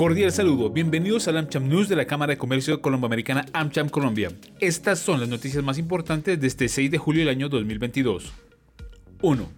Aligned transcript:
Cordial 0.00 0.32
saludo, 0.32 0.70
bienvenidos 0.70 1.28
al 1.28 1.36
AmCham 1.36 1.68
News 1.68 1.90
de 1.90 1.94
la 1.94 2.06
Cámara 2.06 2.30
de 2.30 2.38
Comercio 2.38 2.80
Colomboamericana 2.80 3.44
AmCham 3.52 3.90
Colombia. 3.90 4.32
Estas 4.58 4.98
son 4.98 5.20
las 5.20 5.28
noticias 5.28 5.62
más 5.62 5.76
importantes 5.76 6.40
de 6.40 6.46
este 6.46 6.70
6 6.70 6.90
de 6.90 6.96
julio 6.96 7.20
del 7.20 7.28
año 7.28 7.50
2022. 7.50 8.32
1. 9.20 9.52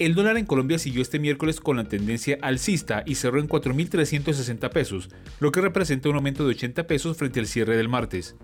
El 0.00 0.14
dólar 0.16 0.38
en 0.38 0.44
Colombia 0.44 0.80
siguió 0.80 1.02
este 1.02 1.20
miércoles 1.20 1.60
con 1.60 1.76
la 1.76 1.84
tendencia 1.84 2.36
alcista 2.42 3.04
y 3.06 3.14
cerró 3.14 3.38
en 3.38 3.48
4.360 3.48 4.70
pesos, 4.70 5.08
lo 5.38 5.52
que 5.52 5.60
representa 5.60 6.08
un 6.08 6.16
aumento 6.16 6.42
de 6.42 6.50
80 6.50 6.88
pesos 6.88 7.16
frente 7.16 7.38
al 7.38 7.46
cierre 7.46 7.76
del 7.76 7.88
martes. 7.88 8.34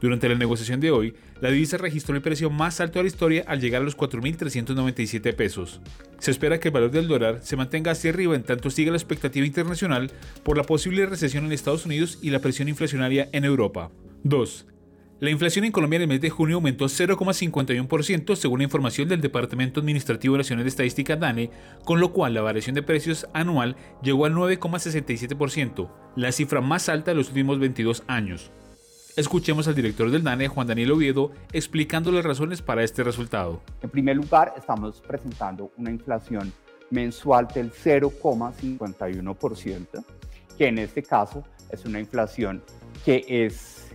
Durante 0.00 0.28
la 0.28 0.34
negociación 0.34 0.80
de 0.80 0.90
hoy, 0.90 1.14
la 1.40 1.50
divisa 1.50 1.78
registró 1.78 2.14
el 2.14 2.22
precio 2.22 2.50
más 2.50 2.80
alto 2.80 2.98
de 2.98 3.04
la 3.04 3.08
historia 3.08 3.44
al 3.46 3.60
llegar 3.60 3.80
a 3.80 3.84
los 3.84 3.96
4.397 3.96 5.34
pesos. 5.34 5.80
Se 6.18 6.30
espera 6.30 6.60
que 6.60 6.68
el 6.68 6.74
valor 6.74 6.90
del 6.90 7.08
dólar 7.08 7.40
se 7.42 7.56
mantenga 7.56 7.92
hacia 7.92 8.10
arriba 8.10 8.34
en 8.34 8.42
tanto 8.42 8.70
siga 8.70 8.90
la 8.90 8.98
expectativa 8.98 9.46
internacional 9.46 10.10
por 10.42 10.56
la 10.56 10.64
posible 10.64 11.06
recesión 11.06 11.46
en 11.46 11.52
Estados 11.52 11.86
Unidos 11.86 12.18
y 12.20 12.30
la 12.30 12.40
presión 12.40 12.68
inflacionaria 12.68 13.28
en 13.32 13.44
Europa. 13.44 13.90
2. 14.24 14.66
La 15.18 15.30
inflación 15.30 15.64
en 15.64 15.72
Colombia 15.72 15.96
en 15.96 16.02
el 16.02 16.08
mes 16.08 16.20
de 16.20 16.28
junio 16.28 16.56
aumentó 16.56 16.84
0,51% 16.84 18.36
según 18.36 18.58
la 18.58 18.64
información 18.64 19.08
del 19.08 19.22
Departamento 19.22 19.80
Administrativo 19.80 20.36
Nacional 20.36 20.66
de 20.66 20.68
Estadística 20.68 21.16
DANE, 21.16 21.50
con 21.86 22.00
lo 22.00 22.12
cual 22.12 22.34
la 22.34 22.42
variación 22.42 22.74
de 22.74 22.82
precios 22.82 23.26
anual 23.32 23.76
llegó 24.02 24.26
al 24.26 24.34
9,67%, 24.34 25.90
la 26.16 26.32
cifra 26.32 26.60
más 26.60 26.90
alta 26.90 27.12
de 27.12 27.14
los 27.14 27.28
últimos 27.28 27.58
22 27.58 28.02
años. 28.08 28.52
Escuchemos 29.16 29.66
al 29.66 29.74
director 29.74 30.10
del 30.10 30.22
DANE, 30.22 30.46
Juan 30.48 30.66
Daniel 30.66 30.92
Oviedo, 30.92 31.30
explicando 31.50 32.12
las 32.12 32.22
razones 32.22 32.60
para 32.60 32.84
este 32.84 33.02
resultado. 33.02 33.62
En 33.80 33.88
primer 33.88 34.14
lugar, 34.14 34.52
estamos 34.58 35.00
presentando 35.00 35.72
una 35.78 35.90
inflación 35.90 36.52
mensual 36.90 37.48
del 37.48 37.72
0,51%, 37.72 40.04
que 40.58 40.66
en 40.66 40.76
este 40.76 41.02
caso 41.02 41.42
es 41.70 41.86
una 41.86 41.98
inflación 41.98 42.62
que 43.06 43.24
es 43.26 43.88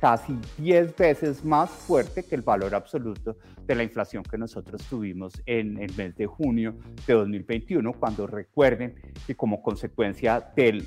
casi 0.00 0.38
10 0.58 0.96
veces 0.96 1.44
más 1.44 1.68
fuerte 1.68 2.22
que 2.22 2.36
el 2.36 2.42
valor 2.42 2.76
absoluto 2.76 3.36
de 3.66 3.74
la 3.74 3.82
inflación 3.82 4.22
que 4.22 4.38
nosotros 4.38 4.80
tuvimos 4.88 5.42
en 5.46 5.82
el 5.82 5.92
mes 5.96 6.14
de 6.14 6.26
junio 6.26 6.76
de 7.04 7.14
2021, 7.14 7.92
cuando 7.94 8.28
recuerden 8.28 8.94
que 9.26 9.34
como 9.34 9.60
consecuencia 9.60 10.52
del 10.54 10.86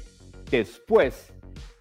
después 0.50 1.34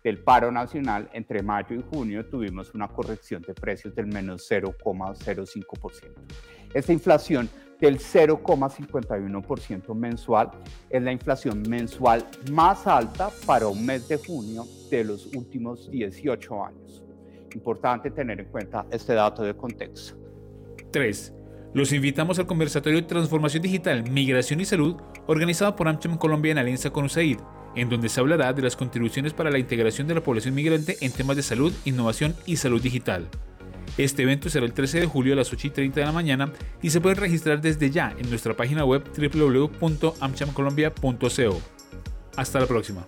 del 0.03 0.19
paro 0.19 0.51
nacional, 0.53 1.09
entre 1.13 1.43
mayo 1.43 1.77
y 1.77 1.83
junio 1.83 2.27
tuvimos 2.27 2.75
una 2.75 2.89
corrección 2.89 3.43
de 3.43 3.55
precios 3.55 3.95
del 3.95 4.07
menos 4.07 4.51
0,05%. 4.51 6.13
Esta 6.75 6.93
inflación 6.93 7.49
del 7.81 7.99
0,51% 7.99 9.95
mensual 9.95 10.51
es 10.91 11.03
la 11.03 11.13
inflación 11.13 11.63
mensual 11.69 12.27
más 12.51 12.87
alta 12.87 13.31
para 13.47 13.69
un 13.69 13.85
mes 13.87 14.09
de 14.09 14.19
junio 14.19 14.65
de 14.91 15.05
los 15.05 15.27
últimos 15.35 15.91
18 15.91 16.65
años. 16.65 17.05
Importante 17.55 18.11
tener 18.11 18.41
en 18.41 18.47
cuenta 18.47 18.85
este 18.91 19.15
dato 19.15 19.43
de 19.43 19.55
contexto. 19.55 20.19
3. 20.91 21.35
Los 21.75 21.93
invitamos 21.93 22.39
al 22.39 22.47
conversatorio 22.47 23.01
de 23.01 23.07
Transformación 23.07 23.63
Digital, 23.63 24.11
Migración 24.11 24.61
y 24.61 24.65
Salud, 24.65 24.97
organizado 25.27 25.77
por 25.77 25.87
AmCham 25.87 26.19
Colombia 26.19 26.53
en 26.53 26.59
alianza 26.59 26.91
con 26.91 27.05
USAID 27.05 27.39
en 27.79 27.89
donde 27.89 28.09
se 28.09 28.21
hablará 28.21 28.53
de 28.53 28.63
las 28.63 28.77
contribuciones 28.77 29.33
para 29.33 29.51
la 29.51 29.59
integración 29.59 30.07
de 30.09 30.15
la 30.15 30.23
población 30.23 30.55
migrante 30.55 30.97
en 31.01 31.13
temas 31.13 31.37
de 31.37 31.43
salud, 31.43 31.73
innovación 31.85 32.35
y 32.45 32.57
salud 32.57 32.83
digital. 32.83 33.29
Este 33.97 34.23
evento 34.23 34.51
será 34.51 34.67
el 34.67 34.73
13 34.73 35.01
de 35.01 35.07
julio 35.07 35.33
a 35.33 35.37
las 35.37 35.53
8 35.53 35.69
y 35.69 35.71
30 35.71 36.01
de 36.01 36.07
la 36.07 36.13
mañana 36.13 36.53
y 36.83 36.91
se 36.91 37.01
puede 37.01 37.15
registrar 37.15 37.61
desde 37.61 37.91
ya 37.91 38.15
en 38.19 38.29
nuestra 38.31 38.55
página 38.55 38.85
web 38.85 39.05
www.amchamcolombia.co. 39.17 41.63
Hasta 42.37 42.61
la 42.61 42.67
próxima. 42.67 43.07